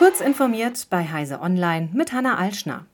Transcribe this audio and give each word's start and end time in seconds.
Kurz 0.00 0.22
informiert 0.22 0.86
bei 0.88 1.04
Heise 1.04 1.42
Online 1.42 1.90
mit 1.92 2.14
Hanna 2.14 2.38
Alschner. 2.38 2.86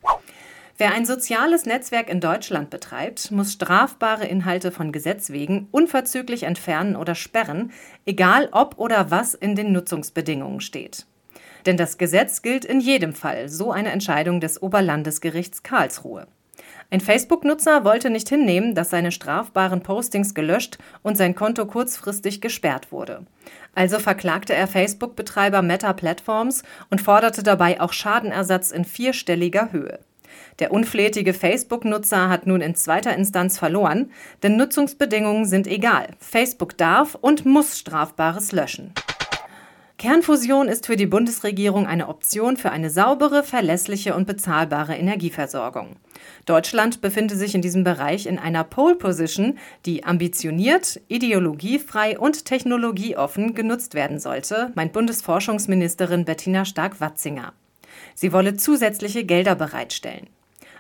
Wer 0.77 0.93
ein 0.93 1.07
soziales 1.07 1.65
Netzwerk 1.65 2.11
in 2.11 2.19
Deutschland 2.19 2.69
betreibt, 2.69 3.31
muss 3.31 3.53
strafbare 3.53 4.27
Inhalte 4.27 4.73
von 4.73 4.91
Gesetz 4.91 5.31
wegen 5.31 5.69
unverzüglich 5.71 6.43
entfernen 6.43 6.97
oder 6.97 7.15
sperren, 7.15 7.71
egal 8.07 8.49
ob 8.51 8.81
oder 8.81 9.09
was 9.13 9.35
in 9.35 9.55
den 9.55 9.71
Nutzungsbedingungen 9.71 10.61
steht. 10.61 11.07
Denn 11.65 11.77
das 11.77 11.97
Gesetz 11.97 12.43
gilt 12.43 12.65
in 12.65 12.81
jedem 12.81 13.13
Fall, 13.13 13.49
so 13.49 13.71
eine 13.71 13.93
Entscheidung 13.93 14.41
des 14.41 14.61
Oberlandesgerichts 14.61 15.63
Karlsruhe. 15.63 16.27
Ein 16.91 17.01
Facebook-Nutzer 17.01 17.85
wollte 17.85 18.11
nicht 18.11 18.29
hinnehmen, 18.29 18.75
dass 18.75 18.91
seine 18.91 19.11
strafbaren 19.11 19.83
Postings 19.83 20.35
gelöscht 20.35 20.79
und 21.03 21.17
sein 21.17 21.35
Konto 21.35 21.67
kurzfristig 21.67 22.41
gesperrt 22.41 22.93
wurde. 22.93 23.27
Also 23.75 23.99
verklagte 23.99 24.55
er 24.55 24.69
Facebook-Betreiber 24.69 25.63
Meta 25.63 25.93
Platforms 25.93 26.63
und 26.91 27.01
forderte 27.01 27.43
dabei 27.43 27.81
auch 27.81 27.93
Schadenersatz 27.93 28.71
in 28.71 28.85
vierstelliger 28.85 29.73
Höhe. 29.73 29.99
Der 30.59 30.73
unflätige 30.73 31.35
Facebook-Nutzer 31.35 32.29
hat 32.29 32.47
nun 32.47 32.61
in 32.61 32.75
zweiter 32.75 33.15
Instanz 33.15 33.59
verloren, 33.59 34.11
denn 34.43 34.57
Nutzungsbedingungen 34.57 35.45
sind 35.45 35.67
egal. 35.67 36.09
Facebook 36.19 36.77
darf 36.79 37.17
und 37.21 37.45
muss 37.45 37.79
Strafbares 37.79 38.53
löschen. 38.53 38.93
Kernfusion 39.99 40.69
ist 40.69 40.87
für 40.87 40.97
die 40.97 41.07
Bundesregierung 41.07 41.87
eine 41.87 42.09
Option 42.09 42.57
für 42.57 42.71
eine 42.71 42.91
saubere, 42.91 43.43
verlässliche 43.43 44.15
und 44.15 44.27
bezahlbare 44.27 44.95
Energieversorgung. 44.95 45.97
Deutschland 46.45 47.01
befinde 47.01 47.37
sich 47.37 47.55
in 47.55 47.63
diesem 47.63 47.85
Bereich 47.85 48.27
in 48.27 48.39
einer 48.39 48.65
Pole 48.65 48.97
Position, 48.97 49.59
die 49.85 50.05
ambitioniert, 50.05 51.01
ideologiefrei 51.09 52.19
und 52.19 52.45
technologieoffen 52.45 53.55
genutzt 53.55 53.95
werden 53.95 54.19
sollte, 54.19 54.73
meint 54.75 54.93
Bundesforschungsministerin 54.93 56.25
Bettina 56.25 56.65
Stark-Watzinger. 56.65 57.53
Sie 58.15 58.33
wolle 58.33 58.57
zusätzliche 58.57 59.25
Gelder 59.25 59.55
bereitstellen. 59.55 60.29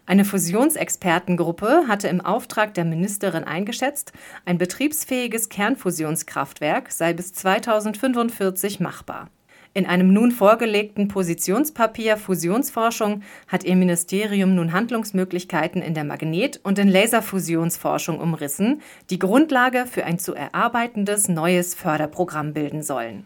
Eine 0.08 0.24
Fusionsexpertengruppe 0.24 1.88
hatte 1.88 2.06
im 2.06 2.20
Auftrag 2.20 2.74
der 2.74 2.84
Ministerin 2.84 3.42
eingeschätzt, 3.42 4.12
ein 4.44 4.56
betriebsfähiges 4.56 5.48
Kernfusionskraftwerk 5.48 6.92
sei 6.92 7.12
bis 7.12 7.32
2045 7.32 8.78
machbar. 8.78 9.30
In 9.76 9.84
einem 9.84 10.10
nun 10.10 10.30
vorgelegten 10.32 11.06
Positionspapier 11.06 12.16
Fusionsforschung 12.16 13.22
hat 13.46 13.62
ihr 13.62 13.76
Ministerium 13.76 14.54
nun 14.54 14.72
Handlungsmöglichkeiten 14.72 15.82
in 15.82 15.92
der 15.92 16.04
Magnet- 16.04 16.60
und 16.62 16.78
in 16.78 16.88
Laserfusionsforschung 16.88 18.18
umrissen, 18.18 18.80
die 19.10 19.18
Grundlage 19.18 19.84
für 19.84 20.06
ein 20.06 20.18
zu 20.18 20.32
erarbeitendes 20.32 21.28
neues 21.28 21.74
Förderprogramm 21.74 22.54
bilden 22.54 22.82
sollen. 22.82 23.24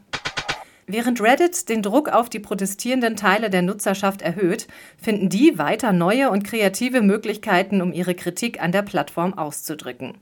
Während 0.89 1.21
Reddit 1.21 1.69
den 1.69 1.83
Druck 1.83 2.09
auf 2.09 2.29
die 2.29 2.41
protestierenden 2.41 3.15
Teile 3.15 3.49
der 3.49 3.63
Nutzerschaft 3.63 4.21
erhöht, 4.21 4.67
finden 5.01 5.29
die 5.29 5.57
weiter 5.57 5.93
neue 5.93 6.31
und 6.31 6.43
kreative 6.43 7.01
Möglichkeiten, 7.01 7.81
um 7.81 7.93
ihre 7.93 8.17
Kritik 8.17 8.61
an 8.61 8.73
der 8.73 8.83
Plattform 8.83 9.35
auszudrücken. 9.35 10.15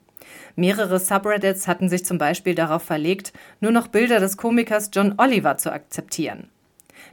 Mehrere 0.57 0.99
Subreddits 0.99 1.69
hatten 1.69 1.89
sich 1.89 2.05
zum 2.05 2.19
Beispiel 2.19 2.55
darauf 2.55 2.83
verlegt, 2.83 3.33
nur 3.61 3.73
noch 3.73 3.89
Bilder 3.89 4.21
des 4.21 4.37
Komikers 4.37 4.91
John 4.93 5.15
Oliver 5.19 5.57
zu 5.57 5.73
akzeptieren. 5.73 6.49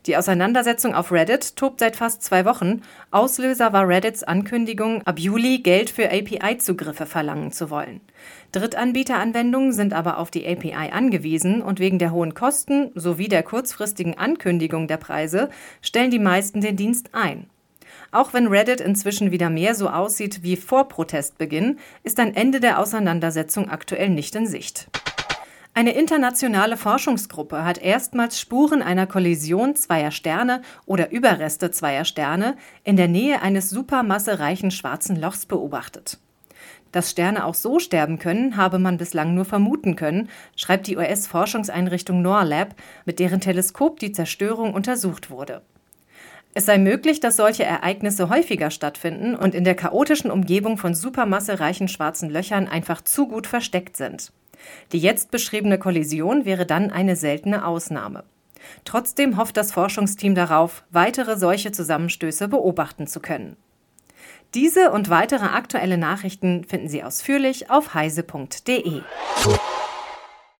Die 0.06 0.18
Auseinandersetzung 0.18 0.94
auf 0.94 1.12
Reddit 1.12 1.56
tobt 1.56 1.80
seit 1.80 1.96
fast 1.96 2.22
zwei 2.22 2.46
Wochen. 2.46 2.82
Auslöser 3.10 3.74
war 3.74 3.88
Reddits 3.88 4.24
Ankündigung, 4.24 5.02
ab 5.04 5.20
Juli 5.20 5.60
Geld 5.60 5.90
für 5.90 6.12
API-Zugriffe 6.12 7.08
verlangen 7.08 7.52
zu 7.52 7.70
wollen. 7.72 8.02
Drittanbieteranwendungen 8.52 9.74
sind 9.74 9.94
aber 9.94 10.20
auf 10.20 10.30
die 10.30 10.48
API 10.48 10.92
angewiesen 10.92 11.62
und 11.62 11.80
wegen 11.80 11.98
der 11.98 12.12
hohen 12.12 12.36
Kosten 12.36 12.92
sowie 12.94 13.28
der 13.28 13.44
kurzfristigen 13.44 14.18
Ankündigung 14.18 14.88
der 14.88 14.98
Preise 14.98 15.50
stellen 15.82 16.12
die 16.12 16.20
meisten 16.20 16.62
den 16.62 16.76
Dienst 16.76 17.10
ein. 17.14 17.48
Auch 18.12 18.34
wenn 18.34 18.48
Reddit 18.48 18.82
inzwischen 18.82 19.32
wieder 19.32 19.50
mehr 19.50 19.76
so 19.76 19.90
aussieht 19.90 20.44
wie 20.44 20.56
vor 20.56 20.88
Protestbeginn, 20.88 21.80
ist 22.04 22.20
ein 22.20 22.36
Ende 22.36 22.60
der 22.60 22.80
Auseinandersetzung 22.80 23.70
aktuell 23.70 24.10
nicht 24.10 24.36
in 24.36 24.48
Sicht. 24.48 24.88
Eine 25.78 25.92
internationale 25.92 26.78
Forschungsgruppe 26.78 27.66
hat 27.66 27.80
erstmals 27.80 28.40
Spuren 28.40 28.82
einer 28.82 29.08
Kollision 29.08 29.76
zweier 29.76 30.12
Sterne 30.12 30.62
oder 30.86 31.12
Überreste 31.12 31.70
zweier 31.70 32.06
Sterne 32.06 32.56
in 32.86 32.96
der 32.96 33.10
Nähe 33.10 33.42
eines 33.42 33.72
supermassereichen 33.72 34.72
schwarzen 34.72 35.20
Lochs 35.20 35.46
beobachtet. 35.46 36.18
Dass 36.94 37.12
Sterne 37.12 37.44
auch 37.44 37.56
so 37.56 37.80
sterben 37.80 38.20
können, 38.20 38.56
habe 38.56 38.80
man 38.80 38.96
bislang 38.96 39.36
nur 39.36 39.44
vermuten 39.44 39.98
können, 39.98 40.30
schreibt 40.56 40.88
die 40.88 40.96
US-Forschungseinrichtung 40.96 42.22
NORLab, 42.22 42.74
mit 43.04 43.20
deren 43.20 43.42
Teleskop 43.42 44.00
die 44.00 44.14
Zerstörung 44.14 44.74
untersucht 44.74 45.30
wurde. 45.30 45.62
Es 46.58 46.66
sei 46.66 46.78
möglich, 46.78 47.20
dass 47.20 47.36
solche 47.36 47.66
Ereignisse 47.66 48.30
häufiger 48.30 48.72
stattfinden 48.72 49.36
und 49.36 49.54
in 49.54 49.66
der 49.66 49.76
chaotischen 49.76 50.32
Umgebung 50.32 50.78
von 50.78 50.96
supermassereichen 50.96 51.90
schwarzen 51.90 52.30
Löchern 52.30 52.70
einfach 52.70 53.02
zu 53.02 53.28
gut 53.28 53.46
versteckt 53.46 53.98
sind. 53.98 54.32
Die 54.94 55.00
jetzt 55.00 55.32
beschriebene 55.32 55.78
Kollision 55.78 56.46
wäre 56.46 56.66
dann 56.66 56.92
eine 56.92 57.18
seltene 57.18 57.68
Ausnahme. 57.68 58.24
Trotzdem 58.86 59.36
hofft 59.36 59.58
das 59.58 59.74
Forschungsteam 59.74 60.34
darauf, 60.34 60.86
weitere 60.92 61.36
solche 61.36 61.74
Zusammenstöße 61.74 62.48
beobachten 62.48 63.06
zu 63.06 63.20
können. 63.20 63.58
Diese 64.54 64.92
und 64.92 65.10
weitere 65.10 65.48
aktuelle 65.48 65.98
Nachrichten 65.98 66.64
finden 66.64 66.88
Sie 66.88 67.04
ausführlich 67.04 67.70
auf 67.70 67.94
heise.de. 67.94 69.02